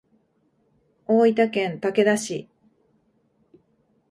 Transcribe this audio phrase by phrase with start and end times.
[1.05, 2.49] 大分県竹田市